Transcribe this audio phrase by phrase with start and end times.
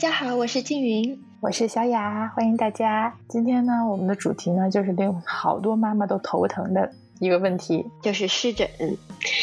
[0.00, 3.14] 家好，我是静云，我是小雅，欢迎大家。
[3.28, 8.66] 今天呢，我们的主题呢，就是令好多妈妈都头疼的一个问题，就是湿疹。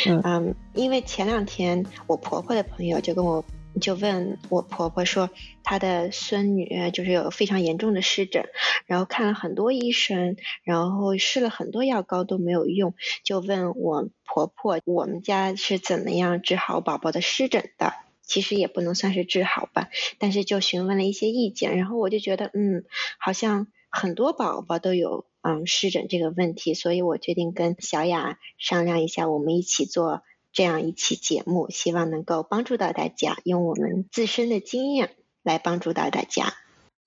[0.07, 3.45] 嗯，嗯，因为前两天我婆婆的朋友就跟我
[3.79, 5.29] 就问我婆婆说，
[5.63, 8.43] 她的孙女就是有非常严重的湿疹，
[8.87, 17.93] 然后看了很多医生，然后试了很多药膏都没有用，就问我婆婆，我们家是怎么样治好宝宝的湿疹的？
[18.27, 22.85] 其实也不能算是治好吧，但是就询问了一些意见，然后我就觉得，嗯，
[23.17, 36.53] 好像很多宝宝都有嗯湿疹这个问题，所以我决定跟小雅商量一下，我们一起做这样一期节目，希望能够帮助到大家，用我们自身的经验来帮助到大家。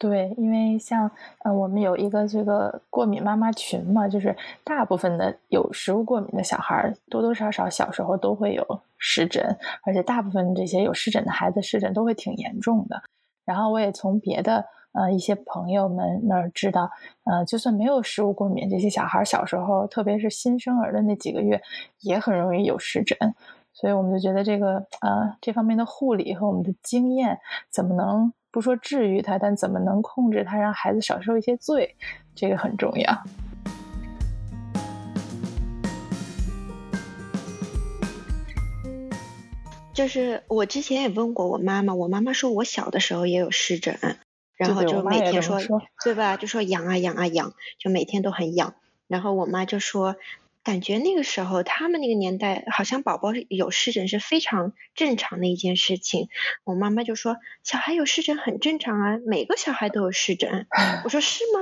[0.00, 1.10] 对，因为像
[1.44, 13.02] 呃，我们有一个这个过敏妈妈群嘛，就是大部分的有食物过敏的小孩，多多少少小时候都会有湿疹，而且大部分这些有湿疹的孩子，湿疹都会挺严重的。
[13.44, 16.90] 然后我也从别的呃一些朋友们那儿知道，
[17.24, 21.60] 呃，就算没有食物过敏，这些小孩小时候，特别是新生儿的那几个月，
[22.00, 23.18] 也很容易有湿疹。
[23.72, 27.38] 所以我们就觉得这个呃这方面的护理和我们的经验，
[27.70, 31.96] 怎么能不说治愈它，但怎么能控制它，让孩子少受一些罪，
[32.34, 33.22] 这个很重要。
[39.94, 43.98] 就是我之前也问过我妈妈，我妈妈说我小的时候也有湿疹，
[44.56, 46.36] 然后就每天说，对，说对吧？
[46.36, 48.74] 就说痒啊痒啊痒，就每天都很痒。
[49.06, 50.16] 然后我妈就说。
[50.70, 56.28] 感觉那个时候，他们那个年代，好像宝宝有湿疹是非常正常的一件事情。
[56.62, 60.68] 我妈妈就说：“小孩有湿疹很正常啊，每个小孩都有湿疹。”
[61.02, 61.60] 我说：“是吗？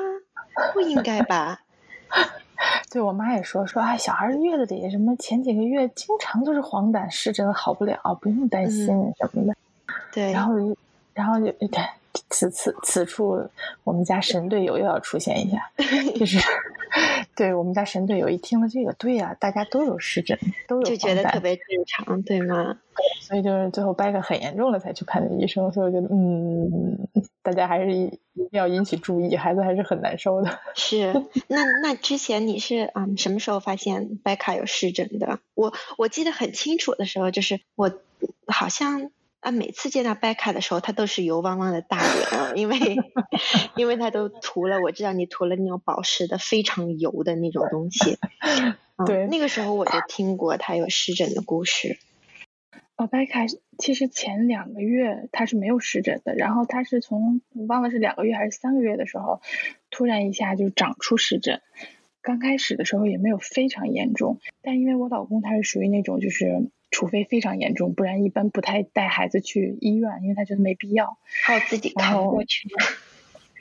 [0.74, 1.62] 不应该吧？”
[2.92, 9.54] 对，我妈也说说啊，小孩月子里什么前几个月经常都是黄疸湿疹好不了，不用担心什么的。
[9.54, 9.56] 嗯、
[10.12, 10.52] 对，然后
[11.14, 11.82] 然后就 对。
[12.30, 13.48] 此此此处，
[13.84, 15.70] 我们家神队友又要出现一下，
[16.18, 16.36] 就是
[17.38, 22.76] 对我们家神队友一听了这个，对呀、啊，大家都有湿疹，都有就觉得特别正常，对吗？
[23.20, 27.06] 所以就是最后掰个很严重了才去看的医生，所以我觉得，嗯，
[27.40, 30.58] 大家还是一定要引起注意，孩子还是很难受的。
[30.74, 31.12] 是，
[31.46, 35.38] 那那之前你是嗯什么时候发现贝卡有湿疹的？
[35.54, 37.92] 我我记得很清楚的时候，就是我
[38.48, 39.12] 好像。
[39.40, 42.76] 啊，每次见到贝卡的时候，他都是油汪汪的大脸，因为
[43.76, 48.18] 因为他都涂了，我知道你涂了那种保湿的非常油的那种东西。
[49.06, 51.98] 对、嗯，那个时候我就听过他有湿疹的故事。
[52.96, 53.46] 哦，贝卡
[53.78, 59.40] 其实前两个月他是没有湿疹的，然后他是从我忘了是两个月还是三个月的时候，
[59.88, 61.62] 突然一下就长出湿疹。
[62.22, 66.68] 刚开始的时候也没有非常严重，但因为我老公他是属于那种就是。
[66.90, 72.68] 除非非常严重，不然一般不太带孩子去医院，因为他觉得没必要，靠自己扛过去。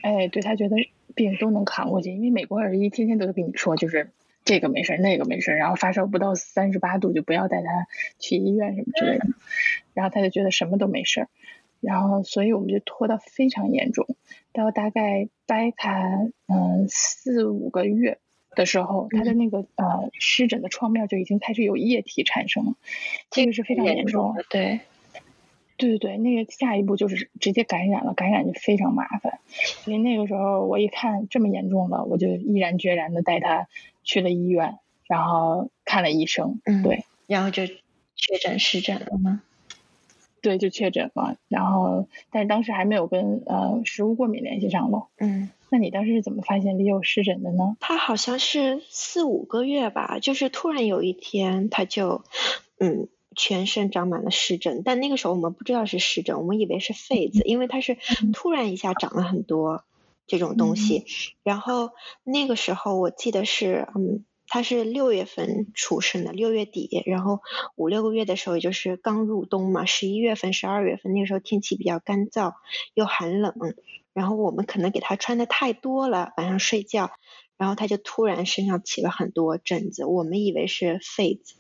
[0.01, 0.75] 哎，对，他觉得
[1.15, 4.11] 病都能扛过去，因为美国儿医天天都跟你说，就是
[4.45, 7.87] 这个没事，那个没事，然后发烧不到三十八度就不要带他
[8.17, 9.25] 去医院什么之类的，
[9.93, 11.27] 然后他就觉得什么都没事儿，
[11.81, 14.07] 然后所以我们就拖到非常严重，
[14.53, 18.19] 到大概掰开嗯四五个月。
[18.57, 22.73] 的时候，他的那个呃湿疹的创面就已经开始有液体产生了，
[23.29, 24.43] 这个是非常严重的。
[24.49, 24.81] 对，
[25.77, 29.39] 对对对，那个下一步就是直接感染了，感染就非常麻烦。
[29.47, 33.67] 所以那个时候我一看这么严重了，我就毅然决然的带他
[34.03, 36.59] 去了医院，然后看了医生。
[36.65, 39.43] 嗯，对，然后就确诊湿疹了吗？
[40.41, 41.37] 对，就确诊了。
[41.47, 45.07] 然后，但是当时还没有跟呃食物过敏联系上了。
[45.19, 45.51] 嗯。
[45.69, 47.75] 那你当时是怎么发现你有湿疹的呢？
[47.79, 52.23] 他好像是四五个月吧，就是突然有一天他就，
[52.79, 57.97] 嗯，全身长满了湿疹，但那个时候我们不知道是湿疹，我们以为是痱子，因为他是
[58.31, 59.83] 突然一下长了很多
[60.25, 61.05] 这种东西。
[61.43, 61.91] 然后
[62.23, 67.41] 那个时候我记得是，嗯，他是六月份出生的，六月底，然后
[67.75, 72.53] 五六个月的时候，也就是刚入冬嘛，十一月份、十二月份那个时候天气比较干燥
[72.93, 73.53] 又寒冷。
[74.17, 77.11] 然后我们可能给他穿的太多了，晚上睡觉，
[77.55, 81.53] 然后他就突然身上起了很多疹子，我们以为是痱子，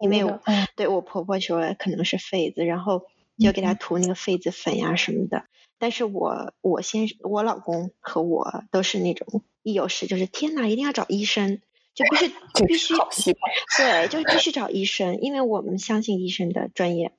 [0.00, 3.04] 因为我、嗯、对我婆婆说可能是痱子，然后
[3.38, 5.38] 就给他涂那个痱子粉呀什么的。
[5.38, 5.48] 嗯、
[5.78, 11.60] 但是我我先我老公和我都是那种一有事就是天哪，一定要找医生，
[11.94, 12.32] 就必须
[12.66, 12.94] 必须
[13.78, 17.12] 对，就必须找医生，因为我们相信医生的专业，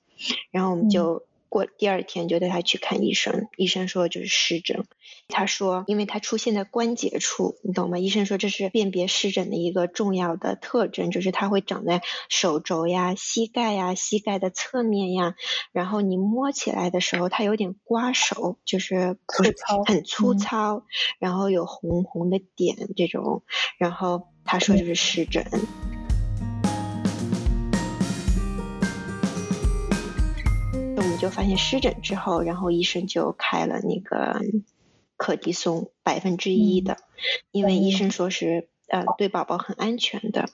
[0.52, 1.24] 然后我们就。
[1.52, 4.86] 嗯过第二天就带他去看医生，医生说就是湿疹。
[5.28, 7.98] 他说，因为他出现在关节处，你懂吗？
[8.00, 15.36] 医生说这是辨别湿疹的一个重要的特征，就是它会长在手肘呀、膝盖呀、膝盖的侧面呀。
[15.74, 19.54] 然后你摸起来的时候，它有点刮手，就是不是
[19.86, 20.84] 很粗糙，粗糙嗯、
[21.20, 23.44] 然后有红红的点这种。
[23.78, 25.46] 然后他说就是湿疹。
[31.20, 34.42] 就发现湿疹之后，然后医生就开了那个
[35.18, 36.98] 可的松百分之一的，
[37.52, 40.50] 因为医生说是呃对宝宝很安全的。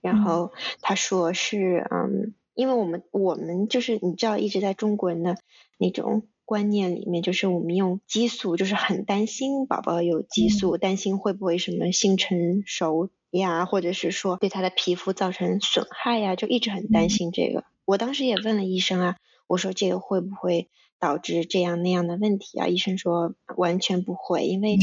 [0.00, 5.36] 然后他说是嗯，因为我们我们就是你知道一直在中国人的
[5.78, 17.64] 那种观念里面，就是我们用激素就是很担心宝宝有激素，担心会不会什么性成熟呀，或者是说对他的皮肤造成损害呀，就一直很担心这个。
[17.84, 19.16] 我当时也问了医生啊。
[19.48, 20.68] 我说这个会不会
[21.00, 22.68] 导致这样那样的问题啊？
[22.68, 24.76] 医生说完全不会，因为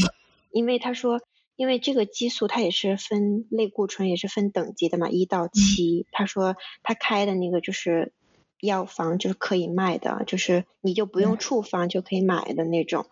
[0.50, 1.20] 因为他说，
[1.56, 6.06] 因为这个激素它也是分类固醇也是分等级的嘛，一到七。
[6.10, 8.12] 他说他开的那个就是
[8.60, 13.06] 药房就是可以卖的，就是你就不用处方就可以买的那种，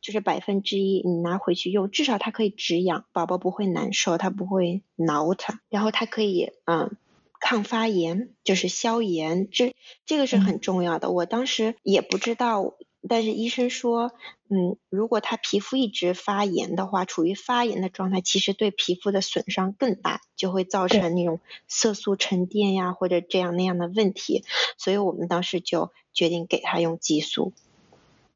[0.00, 6.96] 就是百分之一你拿回去用，至少它可以止痒，宝宝不会难受，它不会挠它，然后它可以嗯。
[7.42, 9.74] 抗发炎就是消炎，这
[10.06, 11.10] 这个是很重要的。
[11.10, 12.74] 我当时也不知道，
[13.08, 14.12] 但是医生说，
[14.48, 24.44] 嗯，如果他皮肤一直发炎的话，处于发炎的状态，其实对皮肤的损伤更大，就会造成那种色素沉淀呀，或者这样那样的问题。
[24.78, 27.52] 所以我们当时就决定给他用激素。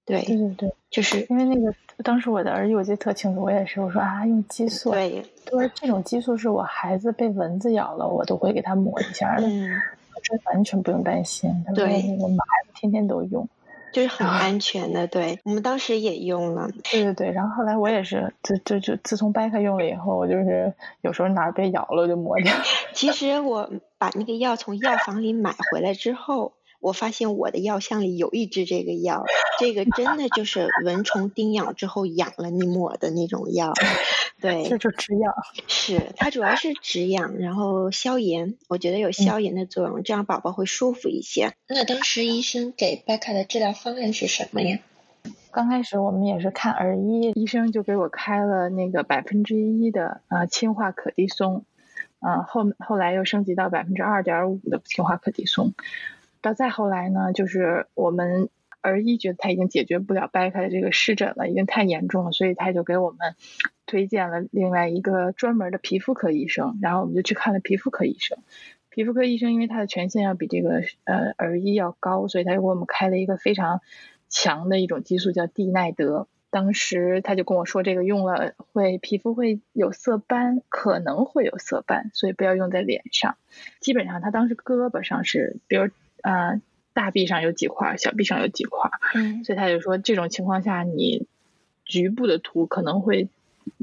[0.06, 1.74] 对对对对，就是因为那个
[2.04, 9.82] 当时我的儿子我记得特清楚，我也是我说啊用激素，对，他说这种激素是我孩子被蚊子咬了，我都会给他抹一下的，嗯，
[10.22, 11.50] 这完全不用担心。
[11.74, 11.84] 对，
[12.20, 13.48] 我们孩子天天都用，
[13.92, 15.08] 就是很安全的。
[15.08, 16.70] 对，我们当时也用了。
[16.84, 22.54] 对对对，然后后来我也是，就就就自从掰开用了以后，我就是有时候哪儿被咬了就抹掉。
[22.94, 23.68] 其实我
[23.98, 26.52] 把那个药从药房里买回来之后。
[26.80, 29.24] 我发现我的药箱里有一支这个药，
[29.58, 33.72] 这个真的就是蚊虫叮咬之后痒了你抹的那种药，
[34.40, 35.32] 对，这就止痒，
[35.66, 41.54] 是它主要是止痒，然后消炎，我觉得有消炎的作用，嗯、这样宝宝会舒服一些。
[41.68, 44.78] 那当时医生给贝卡的治疗方案是什么呀？
[45.50, 51.64] 刚开始我们也是看耳医，医生就给我开了那个百分之一的呃氢化可的松，
[52.20, 55.72] 啊后后来又升级到百分之二点五的氢化可的松。
[56.46, 58.48] 到再后来呢，就是我们
[58.80, 63.34] 儿医觉得他已经解决不了掰开的这个湿疹了，已经太严重了，所以他就给我们
[63.84, 68.38] 推荐了另外一个专门的皮肤科医生，然后我们就去看了皮肤科医生。
[68.90, 73.80] 皮肤科医生因为他的权限要比这个呃儿医要高，所以他就给我们开了一个非常
[74.28, 76.28] 强的一种激素，叫地奈德。
[76.50, 83.36] 当时他就跟我说，这个用了会皮肤会有色斑，可能会有色斑，所以不要用在脸上。
[83.80, 85.88] 基本上他当时胳膊上是，比如。
[86.26, 86.60] 啊、呃，
[86.92, 91.24] 大臂上有几块，小臂上有几块，嗯，所以他就说这种情况下，你
[91.84, 93.28] 局部的涂可能会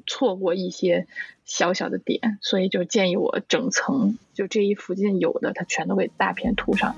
[0.05, 1.07] 错过一些
[1.45, 6.93] 小小的点，所以就建议我整层，就这一附近有的，他全都给大片涂上。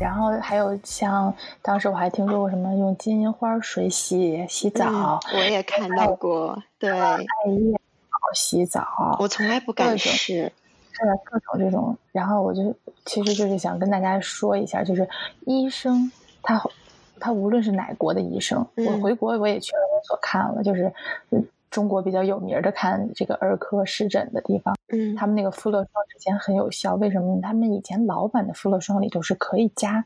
[0.00, 1.32] 然后还有像
[1.62, 7.78] 当时我还听说过什么用金银花水洗洗澡，嗯、我也看到过，对，艾叶
[8.34, 10.50] 洗澡，我从来不敢试。
[10.94, 12.74] 是各种这种，然后我就
[13.04, 15.08] 其实就是想跟大家说一下，就是
[15.46, 16.10] 医生
[16.42, 16.62] 他
[17.18, 20.92] 他无论是哪国的医生，嗯、我回国我也去了诊所看了，就是
[21.70, 27.40] 中国比较有名的看这个儿科湿疹的地方，嗯，他们那个敷乐霜之前很有效，为什么呢？
[27.42, 30.04] 他们以前老版的敷乐霜里头是可以加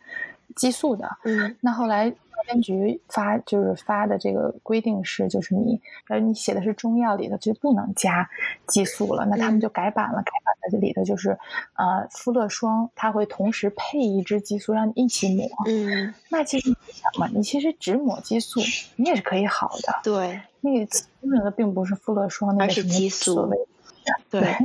[0.57, 2.13] 激素的，嗯，那后来。
[2.39, 8.31] 药监局发就是发的这个规定是，就是你，呃，你写的是中药里头就不能加
[8.65, 11.37] 激素了，那他们就改版了，改版在这里头就是，
[11.75, 18.61] 呃，肤乐霜它会同时配一支激素让你一起抹，嗯，那其实你想嘛，你其实只抹激素，
[18.95, 23.53] 你也是可以好的，对，那个真正的并不是肤乐霜，那个是激素。
[24.31, 24.57] 对，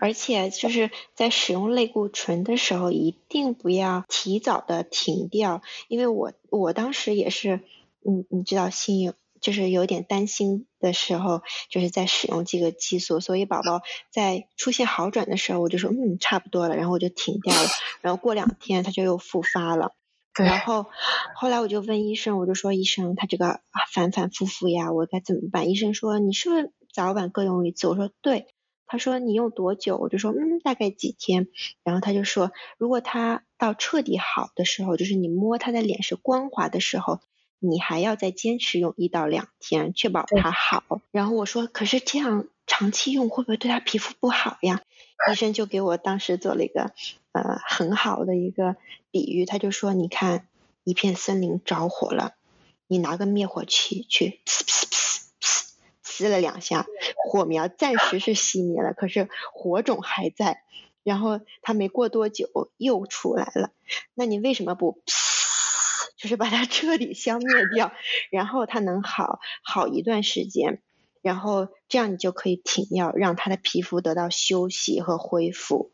[0.00, 7.60] 而且就是在使用类固醇的时候，一定不要提早的停掉，因为我我当时也是，
[8.06, 17.68] 嗯，你知道心有就是有点担心的时候，就是在使用这个激素，所以宝宝在出现好转的时候，我就说嗯差不多了，然后我就停掉了，
[18.02, 19.94] 然后过两天他就又复发了，
[20.36, 20.86] 然后
[21.34, 23.60] 后来我就问医生，我就说医生他这个
[23.92, 25.68] 反反复复呀，我该怎么办？
[25.70, 27.88] 医生说你是不是早晚各用一次？
[27.88, 28.46] 我说对。
[28.92, 29.96] 他说你用多久？
[29.96, 31.48] 我就说嗯，大概几天。
[31.82, 37.20] 然后他就说，如果他到彻底好的时候，就是你摸他的脸是光滑的时候，
[37.58, 41.00] 你还要再坚持用一到两天，确保他好。
[41.10, 44.82] 然后我说，可是这样长期用会不会对他皮肤不好呀？
[45.32, 46.92] 医生就给我当时做了一个
[47.32, 48.76] 呃很好的一个
[49.10, 50.46] 比喻，他就说，你看
[50.84, 52.34] 一片森林着火了，
[52.88, 54.42] 你拿个灭火器去
[56.12, 60.62] 呲撕了两下，火苗暂时是熄灭了，可是火种还在。
[61.04, 63.70] 然后它没过多久又出来了，
[64.14, 65.02] 那你为什么不，
[66.16, 67.92] 就是把它彻底消灭掉，
[68.30, 70.80] 然后它能好好一段时间，
[71.20, 75.90] 然后这样你就可以停药，让他的皮肤得到休息和恢复。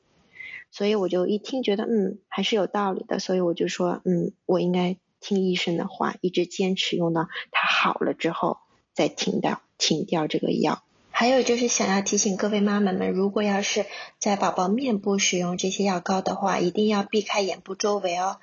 [0.71, 8.59] 所以我就一听觉得嗯还是有道理的，所以我就说嗯我应该听医生的话，一直坚持用到他好了之后
[8.93, 10.83] 再停掉停掉这个药。
[11.11, 13.87] 还有就是想要提醒各位妈妈们，如果要是
[14.21, 18.37] 在宝宝面部使用这些药膏的话，一定要避开眼部周围哦。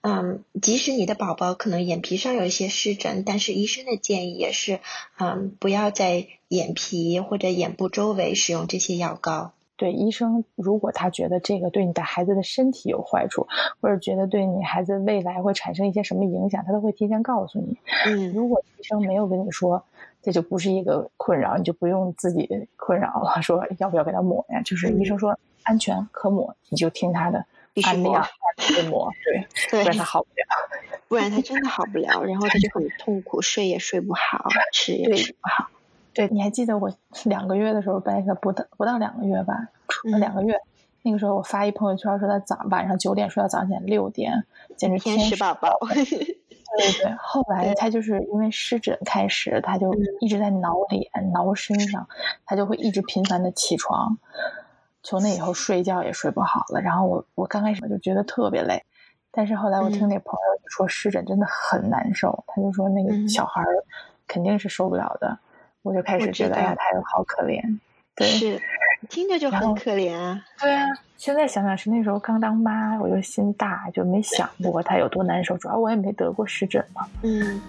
[0.00, 4.80] 嗯，即使你的宝宝可能眼皮上有一些湿疹，但是医生的建议也是，
[5.18, 9.52] 嗯，不要在眼皮或者眼部周围使用这些药膏。
[9.76, 13.46] 对，医生如果他觉得这个对你的孩子的身体有坏处，
[13.82, 17.76] 或者觉得对你孩子未来会产生一些什么影响，他都会提前告诉你。
[18.06, 19.84] 嗯，如果医生没有跟你说。
[20.22, 23.42] 这就不是一个困扰，你就不用自己困扰了。
[23.42, 24.62] 说要不要给他抹呀？
[24.62, 27.44] 就是医生说安全可抹，你就听他的，
[27.84, 28.24] 按那样
[28.56, 29.10] 去抹。
[29.24, 35.68] 对， 对，不然他好不了，不然他真的好不了，然后他就很痛苦，睡也睡不好，吃也吃不好。
[36.14, 39.68] 对，你还记得我两个月的时候，本来不到不到两个月吧，
[40.20, 40.56] 两个月，
[41.02, 44.44] 那个时候我发一朋友圈说他早晚上九点睡到早上起来六点，
[44.76, 45.78] 简直天使宝宝。
[46.76, 52.08] 对对，后来他就是因为湿疹开始，他就一直在挠脸、挠身上，
[52.46, 54.18] 他就会一直频繁的起床。
[55.02, 56.80] 从那以后睡觉也睡不好了。
[56.80, 58.84] 然后我我刚开始就觉得特别累，
[59.30, 63.62] 但是后来我听那朋友说湿疹真的很难受，他就说那个小孩
[64.26, 65.38] 肯定是受不了的。
[65.82, 67.60] 我就开始觉得哎呀，他又好可怜。
[68.14, 68.26] 对。
[68.28, 68.60] 是。
[69.08, 70.40] 听着就很可怜啊！
[70.60, 75.56] 对啊，现在想想是那时候刚当妈，我就心大，就没想过他有多难受。
[75.58, 77.06] 主要我也没得过湿疹嘛。
[77.22, 77.60] 嗯。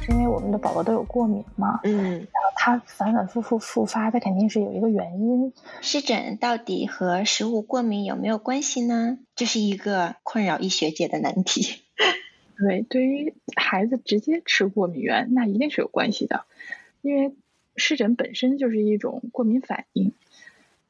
[0.00, 1.80] 是因为我们的宝宝都有过敏嘛？
[1.84, 2.12] 嗯。
[2.12, 5.52] 然后他反反复复复发，他肯定是有一个原因。
[5.82, 9.18] 湿疹到底和食物过敏有没有关系呢？
[9.36, 11.82] 这是一个困扰医学界的难题。
[12.60, 16.44] 对，对于孩子直接吃过敏原，那一定是有关系的，
[17.00, 17.34] 因为
[17.76, 20.12] 湿疹本身就是一种过敏反应。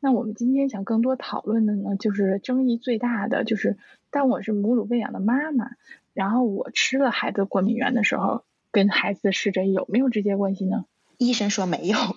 [0.00, 3.76] 那我们今天想更多讨论的呢，就是争议最大的，就是
[4.10, 5.70] 当我是母乳喂养的妈妈，
[6.14, 10.86] 然后我吃了孩子过敏原的时候，跟孩子湿疹有没有直接关系呢？
[11.18, 11.96] 医生说没有。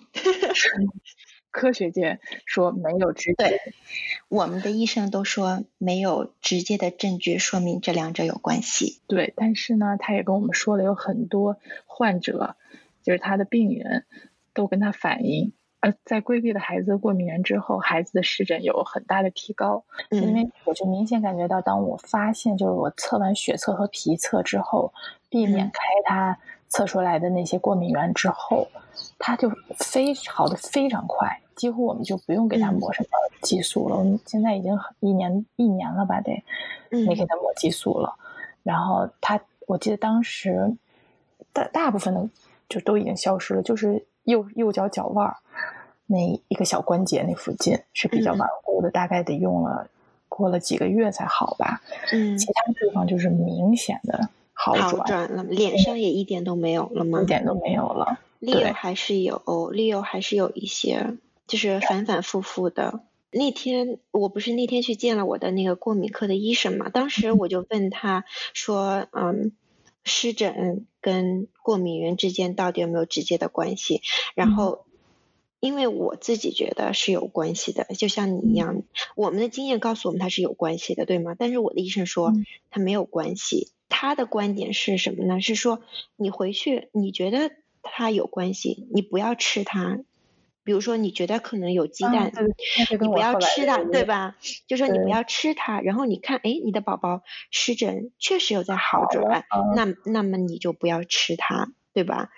[1.54, 3.62] 科学界说没有直接，对，
[4.28, 9.00] 我们的医生都说没有直接的证据说明这两者有关系。
[9.08, 12.58] 对，但是呢，他也跟我们说了，有很多患者，
[13.04, 14.06] 就是他的病人，
[14.54, 19.86] 都跟他反映，呃，在规避了孩子的过敏源之后，孩子的湿疹有很大的提高。
[20.10, 24.92] 嗯，因为我就明显感觉到，当我发现，就是我测完血测和皮测之后，
[25.30, 28.68] 避免开他测出来的那些过敏源之后，
[29.20, 31.42] 他就非好的非常快。
[31.56, 33.10] 几乎我们就不用给他抹什么
[33.42, 33.98] 激素了。
[33.98, 36.44] 我们现在已经一年一年了吧，得
[36.90, 38.16] 没给他抹激素了。
[38.64, 40.76] 然后他，我记得当时
[41.52, 42.30] 大大部分的
[42.70, 45.38] 就都已经消失了，就是右右脚脚腕儿
[46.06, 46.18] 那
[46.48, 49.88] 一个小关节那附近是比较顽固的，大概得用了
[50.30, 51.82] 过了几个月才好吧。
[52.12, 57.22] 嗯，其他地方就是明显的好转，好转了，脸上也一点都没有了吗？
[57.22, 58.20] 一点都没有了。
[58.40, 61.18] Leo 还是有，Leo 还是有一些。
[61.54, 63.04] 就是反反复复的。
[63.30, 69.52] 那天我不是那天去见了我的那个过敏科的医生嘛，当时我就问他说，嗯，
[70.04, 74.02] 湿疹跟过敏原之间到底有没有直接的关系？
[74.34, 74.86] 然后，
[75.60, 78.82] 因为我自己觉得是有关系的，就像你一样，
[79.16, 81.36] 我们的经验告诉我们它是有关系的，对吗？
[81.38, 82.34] 但是我的医生说
[82.72, 85.40] 它没有关系，他的观点是什么呢？
[85.40, 85.82] 是说
[86.16, 87.52] 你回去你觉得
[87.84, 90.00] 它有关系，你不要吃它。
[90.64, 92.48] 比如说，你觉得可能有鸡蛋，嗯、
[92.90, 94.36] 你不要吃它，对吧？
[94.68, 102.30] 就说你不要吃它，然后你看，哎，你的宝宝湿疹确实有在好转，好那那么你就不要吃它，对吧？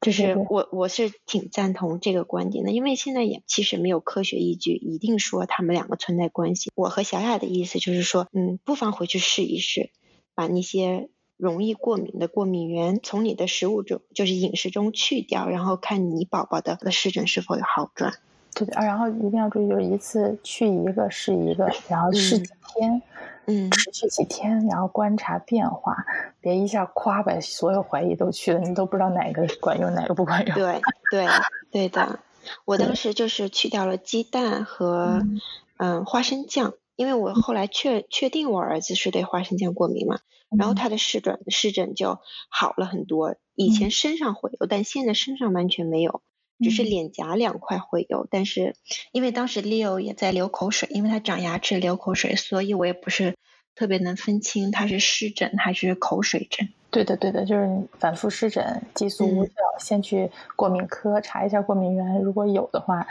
[0.00, 6.70] 就是我我是挺赞同这个观点的，因为现在也其实没有科学依据一定说他们两个存在关系。
[6.74, 9.90] 我和小雅的意思就是说，嗯，不妨回去试一试，
[10.34, 11.08] 把那些。
[11.44, 18.14] 容易过敏的过敏源从你的食物中，就是饮食中去掉，然后看你宝宝的的湿疹是否有好转。
[18.54, 23.02] 对对啊，然后一定要注意，就是一次去一个是一个，然后试几天，
[23.46, 26.06] 嗯，持续几天，然后观察变化，
[26.40, 30.54] 别一下夸把所有怀疑都去了，你都不知道哪个管用，哪个不管用。
[30.56, 31.26] 对对
[31.70, 32.20] 对的，
[32.64, 35.40] 我当时就是去掉了鸡蛋和嗯，
[35.78, 40.20] 嗯花生酱，因为我后来确确定我儿子是对花生酱过敏嘛，
[40.56, 46.22] 然后他的湿疹湿疹就好了很多，以前身上会有，但现在身上完全没有。
[46.60, 48.76] 只是脸颊两块会有，但是
[49.10, 53.34] 因为当时 Leo 也在流口水，因为他长牙齿流口水，所以我也不是
[53.74, 56.68] 特别能分清他是湿疹还是口水疹。
[56.92, 63.04] 对的，对的，就是反复湿疹，激素无效，嗯，先去过敏科查一下过敏源，如果有的话，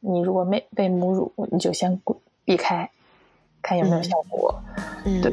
[0.00, 2.02] 你如果没喂母乳，你就先
[2.44, 2.90] 避开，
[3.62, 4.62] 看有没有效果，
[5.04, 5.32] 嗯，对。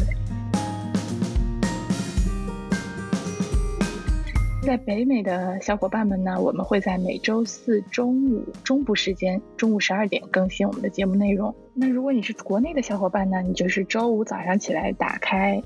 [4.63, 11.53] 在北美的小伙伴们呢，我们会在每周四中午中部时间，中午十二点更新我们的节目内容。
[11.75, 15.61] 那如果你是国内的小伙伴呢，你就是周五早上起来打开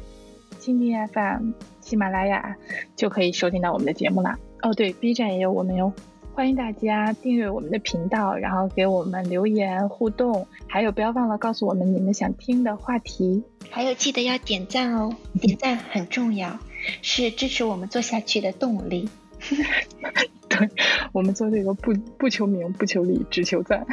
[0.59, 2.57] 蜻蜓 FM、喜马拉雅，
[2.97, 4.37] 就可以收听到我们的节目啦。
[4.61, 5.93] 哦，对，B 站也有我们哟。
[6.39, 16.58] 欢迎大家订阅我们的频道，然后给我们留言互动，还有不要忘了告诉我们你们想听的话题，还有记得要点赞哦，点赞很重要。
[17.01, 19.10] 是支持我们做下去的动力。
[20.48, 20.69] 对，
[21.12, 23.86] 我们做这个不不求名不求利，只求赞。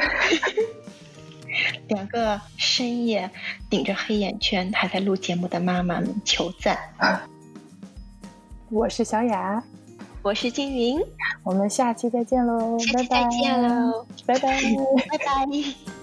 [1.89, 3.29] 两个深夜
[3.69, 6.77] 顶着黑眼圈还在录节目的妈妈们求赞。
[8.71, 9.61] 我是小雅，
[10.21, 10.97] 我是金云，
[11.47, 12.77] 我们下期再见喽！
[12.93, 14.05] 拜拜再见喽！
[14.25, 14.61] 拜拜，
[15.09, 15.96] 拜拜。